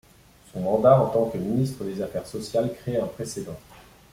[0.51, 3.59] Son mandat en tant que ministre des affaires sociales crée un précédent.